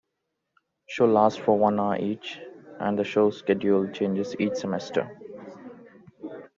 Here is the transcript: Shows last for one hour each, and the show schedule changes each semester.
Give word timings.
Shows 0.89 1.13
last 1.13 1.41
for 1.41 1.59
one 1.59 1.79
hour 1.79 1.95
each, 1.95 2.39
and 2.79 2.97
the 2.97 3.03
show 3.03 3.29
schedule 3.29 3.87
changes 3.91 4.35
each 4.39 4.55
semester. 4.55 5.15